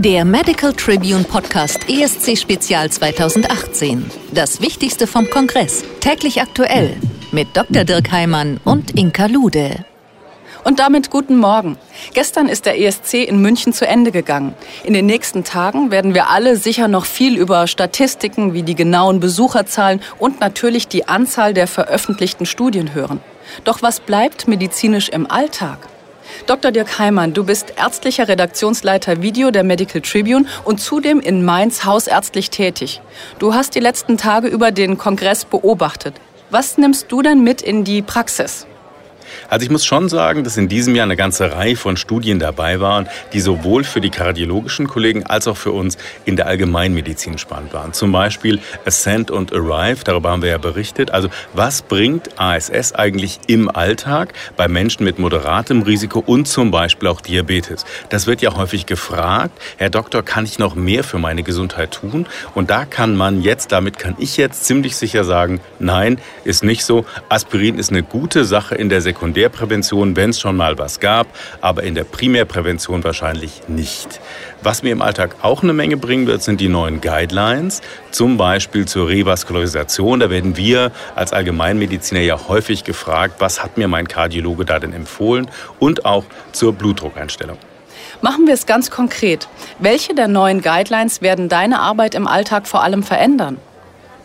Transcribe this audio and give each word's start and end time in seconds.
Der 0.00 0.24
Medical 0.24 0.72
Tribune 0.74 1.24
Podcast 1.24 1.88
ESC 1.88 2.38
Spezial 2.38 2.88
2018. 2.88 4.08
Das 4.32 4.60
Wichtigste 4.60 5.08
vom 5.08 5.28
Kongress. 5.28 5.82
Täglich 5.98 6.40
aktuell. 6.40 6.94
Mit 7.32 7.48
Dr. 7.56 7.82
Dirk 7.82 8.12
Heimann 8.12 8.60
und 8.64 8.96
Inka 8.96 9.26
Lude. 9.26 9.84
Und 10.62 10.78
damit 10.78 11.10
guten 11.10 11.36
Morgen. 11.36 11.76
Gestern 12.14 12.48
ist 12.48 12.66
der 12.66 12.80
ESC 12.80 13.14
in 13.14 13.42
München 13.42 13.72
zu 13.72 13.88
Ende 13.88 14.12
gegangen. 14.12 14.54
In 14.84 14.94
den 14.94 15.06
nächsten 15.06 15.42
Tagen 15.42 15.90
werden 15.90 16.14
wir 16.14 16.30
alle 16.30 16.56
sicher 16.56 16.86
noch 16.86 17.04
viel 17.04 17.36
über 17.36 17.66
Statistiken 17.66 18.54
wie 18.54 18.62
die 18.62 18.76
genauen 18.76 19.18
Besucherzahlen 19.18 20.00
und 20.20 20.38
natürlich 20.38 20.86
die 20.86 21.08
Anzahl 21.08 21.54
der 21.54 21.66
veröffentlichten 21.66 22.46
Studien 22.46 22.94
hören. 22.94 23.18
Doch 23.64 23.82
was 23.82 23.98
bleibt 23.98 24.46
medizinisch 24.46 25.08
im 25.08 25.28
Alltag? 25.28 25.88
Dr. 26.46 26.70
Dirk 26.70 26.98
Heimann, 26.98 27.34
du 27.34 27.44
bist 27.44 27.74
ärztlicher 27.76 28.28
Redaktionsleiter 28.28 29.22
Video 29.22 29.50
der 29.50 29.64
Medical 29.64 30.00
Tribune 30.00 30.46
und 30.64 30.80
zudem 30.80 31.20
in 31.20 31.44
Mainz 31.44 31.84
hausärztlich 31.84 32.50
tätig. 32.50 33.00
Du 33.38 33.54
hast 33.54 33.74
die 33.74 33.80
letzten 33.80 34.16
Tage 34.16 34.48
über 34.48 34.70
den 34.70 34.98
Kongress 34.98 35.44
beobachtet. 35.44 36.14
Was 36.50 36.78
nimmst 36.78 37.12
du 37.12 37.22
denn 37.22 37.42
mit 37.42 37.60
in 37.60 37.84
die 37.84 38.02
Praxis? 38.02 38.66
Also 39.48 39.64
ich 39.64 39.70
muss 39.70 39.84
schon 39.84 40.08
sagen, 40.08 40.44
dass 40.44 40.56
in 40.56 40.68
diesem 40.68 40.94
Jahr 40.94 41.04
eine 41.04 41.16
ganze 41.16 41.52
Reihe 41.52 41.76
von 41.76 41.96
Studien 41.96 42.38
dabei 42.38 42.80
waren, 42.80 43.08
die 43.32 43.40
sowohl 43.40 43.84
für 43.84 44.00
die 44.00 44.10
kardiologischen 44.10 44.88
Kollegen 44.88 45.24
als 45.26 45.46
auch 45.46 45.56
für 45.56 45.72
uns 45.72 45.98
in 46.24 46.36
der 46.36 46.46
Allgemeinmedizin 46.46 47.38
spannend 47.38 47.72
waren. 47.72 47.92
Zum 47.92 48.12
Beispiel 48.12 48.60
Ascent 48.84 49.30
und 49.30 49.52
Arrive, 49.52 50.04
darüber 50.04 50.30
haben 50.30 50.42
wir 50.42 50.50
ja 50.50 50.58
berichtet. 50.58 51.10
Also 51.10 51.28
was 51.54 51.82
bringt 51.82 52.38
ASS 52.38 52.94
eigentlich 52.94 53.40
im 53.46 53.68
Alltag 53.68 54.34
bei 54.56 54.68
Menschen 54.68 55.04
mit 55.04 55.18
moderatem 55.18 55.82
Risiko 55.82 56.22
und 56.24 56.46
zum 56.48 56.70
Beispiel 56.70 57.08
auch 57.08 57.20
Diabetes? 57.20 57.84
Das 58.08 58.26
wird 58.26 58.42
ja 58.42 58.56
häufig 58.56 58.86
gefragt. 58.86 59.58
Herr 59.76 59.90
Doktor, 59.90 60.22
kann 60.22 60.44
ich 60.44 60.58
noch 60.58 60.74
mehr 60.74 61.04
für 61.04 61.18
meine 61.18 61.42
Gesundheit 61.42 61.92
tun? 61.92 62.26
Und 62.54 62.70
da 62.70 62.84
kann 62.84 63.16
man 63.16 63.42
jetzt, 63.42 63.72
damit 63.72 63.98
kann 63.98 64.16
ich 64.18 64.36
jetzt 64.36 64.64
ziemlich 64.64 64.96
sicher 64.96 65.24
sagen, 65.24 65.60
nein, 65.78 66.18
ist 66.44 66.64
nicht 66.64 66.84
so. 66.84 67.04
Aspirin 67.28 67.78
ist 67.78 67.90
eine 67.90 68.02
gute 68.02 68.44
Sache 68.44 68.74
in 68.74 68.88
der 68.88 69.00
Sekundär 69.00 69.27
Sekundärprävention, 69.28 70.16
wenn 70.16 70.30
es 70.30 70.40
schon 70.40 70.56
mal 70.56 70.78
was 70.78 71.00
gab, 71.00 71.26
aber 71.60 71.82
in 71.82 71.94
der 71.94 72.04
Primärprävention 72.04 73.04
wahrscheinlich 73.04 73.68
nicht. 73.68 74.20
Was 74.62 74.82
mir 74.82 74.92
im 74.92 75.02
Alltag 75.02 75.36
auch 75.42 75.62
eine 75.62 75.72
Menge 75.72 75.96
bringen 75.96 76.26
wird, 76.26 76.42
sind 76.42 76.60
die 76.60 76.68
neuen 76.68 77.00
Guidelines, 77.00 77.82
zum 78.10 78.36
Beispiel 78.38 78.86
zur 78.86 79.08
Revaskularisation. 79.08 80.20
Da 80.20 80.30
werden 80.30 80.56
wir 80.56 80.92
als 81.14 81.32
Allgemeinmediziner 81.32 82.20
ja 82.20 82.48
häufig 82.48 82.84
gefragt, 82.84 83.36
was 83.38 83.62
hat 83.62 83.76
mir 83.76 83.86
mein 83.86 84.08
Kardiologe 84.08 84.64
da 84.64 84.78
denn 84.78 84.92
empfohlen 84.92 85.48
und 85.78 86.04
auch 86.04 86.24
zur 86.52 86.72
Blutdruckeinstellung. 86.72 87.58
Machen 88.20 88.46
wir 88.46 88.54
es 88.54 88.66
ganz 88.66 88.90
konkret. 88.90 89.46
Welche 89.78 90.14
der 90.14 90.26
neuen 90.26 90.62
Guidelines 90.62 91.22
werden 91.22 91.48
deine 91.48 91.80
Arbeit 91.80 92.14
im 92.14 92.26
Alltag 92.26 92.66
vor 92.66 92.82
allem 92.82 93.02
verändern? 93.02 93.58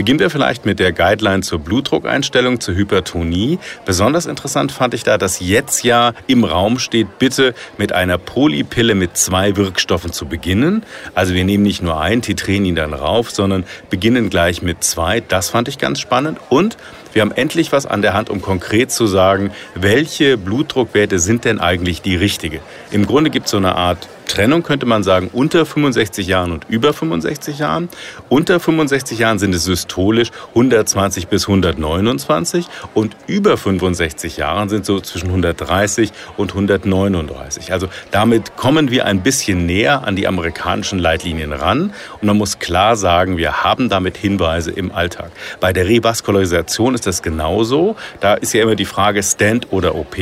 Beginnen 0.00 0.18
wir 0.18 0.30
vielleicht 0.30 0.64
mit 0.64 0.78
der 0.78 0.92
Guideline 0.92 1.42
zur 1.42 1.58
Blutdruckeinstellung, 1.58 2.58
zur 2.58 2.74
Hypertonie. 2.74 3.58
Besonders 3.84 4.24
interessant 4.24 4.72
fand 4.72 4.94
ich 4.94 5.04
da, 5.04 5.18
dass 5.18 5.40
jetzt 5.40 5.84
ja 5.84 6.14
im 6.26 6.44
Raum 6.44 6.78
steht, 6.78 7.18
bitte 7.18 7.52
mit 7.76 7.92
einer 7.92 8.16
Polypille 8.16 8.94
mit 8.94 9.18
zwei 9.18 9.56
Wirkstoffen 9.56 10.10
zu 10.10 10.24
beginnen. 10.24 10.84
Also 11.14 11.34
wir 11.34 11.44
nehmen 11.44 11.64
nicht 11.64 11.82
nur 11.82 12.00
ein, 12.00 12.22
titrieren 12.22 12.64
ihn 12.64 12.76
dann 12.76 12.94
rauf, 12.94 13.30
sondern 13.30 13.64
beginnen 13.90 14.30
gleich 14.30 14.62
mit 14.62 14.82
zwei. 14.82 15.20
Das 15.20 15.50
fand 15.50 15.68
ich 15.68 15.76
ganz 15.76 16.00
spannend. 16.00 16.38
Und 16.48 16.78
wir 17.12 17.20
haben 17.20 17.32
endlich 17.32 17.70
was 17.70 17.84
an 17.84 18.00
der 18.00 18.14
Hand, 18.14 18.30
um 18.30 18.40
konkret 18.40 18.90
zu 18.90 19.06
sagen, 19.06 19.50
welche 19.74 20.38
Blutdruckwerte 20.38 21.18
sind 21.18 21.44
denn 21.44 21.60
eigentlich 21.60 22.00
die 22.00 22.16
richtige. 22.16 22.60
Im 22.90 23.04
Grunde 23.04 23.28
gibt 23.28 23.46
es 23.46 23.50
so 23.50 23.58
eine 23.58 23.74
Art 23.74 24.08
Trennung, 24.30 24.62
könnte 24.62 24.86
man 24.86 25.02
sagen, 25.02 25.28
unter 25.32 25.66
65 25.66 26.28
Jahren 26.28 26.52
und 26.52 26.64
über 26.68 26.92
65 26.92 27.58
Jahren. 27.58 27.88
Unter 28.28 28.60
65 28.60 29.18
Jahren 29.18 29.40
sind 29.40 29.52
es 29.54 29.64
systolisch 29.64 30.30
120 30.50 31.26
bis 31.26 31.48
129 31.48 32.66
und 32.94 33.16
über 33.26 33.56
65 33.56 34.36
Jahren 34.36 34.68
sind 34.68 34.86
so 34.86 35.00
zwischen 35.00 35.26
130 35.30 36.12
und 36.36 36.52
139. 36.52 37.72
Also 37.72 37.88
damit 38.12 38.56
kommen 38.56 38.92
wir 38.92 39.04
ein 39.06 39.22
bisschen 39.24 39.66
näher 39.66 40.06
an 40.06 40.14
die 40.14 40.28
amerikanischen 40.28 41.00
Leitlinien 41.00 41.52
ran 41.52 41.92
und 42.20 42.26
man 42.26 42.36
muss 42.36 42.60
klar 42.60 42.94
sagen, 42.94 43.36
wir 43.36 43.64
haben 43.64 43.88
damit 43.88 44.16
Hinweise 44.16 44.70
im 44.70 44.92
Alltag. 44.92 45.32
Bei 45.58 45.72
der 45.72 45.88
Revaskularisation 45.88 46.94
ist 46.94 47.06
das 47.06 47.22
genauso. 47.22 47.96
Da 48.20 48.34
ist 48.34 48.52
ja 48.52 48.62
immer 48.62 48.76
die 48.76 48.84
Frage 48.84 49.24
Stand 49.24 49.72
oder 49.72 49.96
OP. 49.96 50.14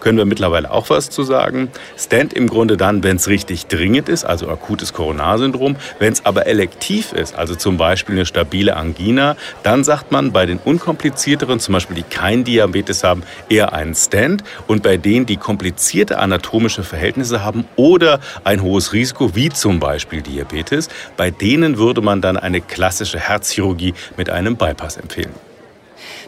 Können 0.00 0.18
wir 0.18 0.24
mittlerweile 0.24 0.72
auch 0.72 0.90
was 0.90 1.10
zu 1.10 1.22
sagen? 1.22 1.70
Stand 1.96 2.32
im 2.32 2.48
Grunde 2.48 2.76
dann, 2.76 3.04
wenn 3.04 3.16
es 3.16 3.28
richtig 3.28 3.51
dringend 3.60 4.08
ist, 4.08 4.24
also 4.24 4.48
akutes 4.48 4.92
Coronarsyndrom. 4.92 5.76
Wenn 5.98 6.12
es 6.12 6.24
aber 6.24 6.46
elektiv 6.46 7.12
ist, 7.12 7.34
also 7.34 7.54
zum 7.54 7.76
Beispiel 7.76 8.16
eine 8.16 8.26
stabile 8.26 8.76
Angina, 8.76 9.36
dann 9.62 9.84
sagt 9.84 10.12
man 10.12 10.32
bei 10.32 10.46
den 10.46 10.58
unkomplizierteren, 10.58 11.60
zum 11.60 11.74
Beispiel 11.74 11.96
die 11.96 12.02
kein 12.02 12.44
Diabetes 12.44 13.04
haben, 13.04 13.22
eher 13.48 13.72
einen 13.72 13.94
Stand. 13.94 14.42
Und 14.66 14.82
bei 14.82 14.96
denen, 14.96 15.26
die 15.26 15.36
komplizierte 15.36 16.18
anatomische 16.18 16.82
Verhältnisse 16.82 17.44
haben 17.44 17.64
oder 17.76 18.20
ein 18.44 18.62
hohes 18.62 18.92
Risiko, 18.92 19.34
wie 19.34 19.50
zum 19.50 19.80
Beispiel 19.80 20.22
Diabetes, 20.22 20.88
bei 21.16 21.30
denen 21.30 21.78
würde 21.78 22.00
man 22.00 22.20
dann 22.20 22.36
eine 22.36 22.60
klassische 22.60 23.18
Herzchirurgie 23.18 23.94
mit 24.16 24.30
einem 24.30 24.56
Bypass 24.56 24.96
empfehlen. 24.96 25.51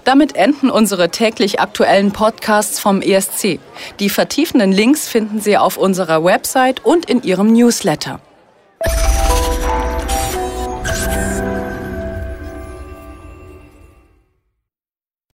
Damit 0.04 0.36
enden 0.36 0.70
unsere 0.70 1.08
täglich 1.08 1.60
aktuellen 1.60 2.12
Podcasts 2.12 2.78
vom 2.78 3.00
ESC. 3.00 3.58
Die 4.00 4.10
vertiefenden 4.10 4.70
Links 4.70 5.08
finden 5.08 5.40
Sie 5.40 5.56
auf 5.56 5.78
unserer 5.78 6.22
Website 6.22 6.84
und 6.84 7.08
in 7.08 7.22
Ihrem 7.22 7.52
Newsletter. 7.52 8.20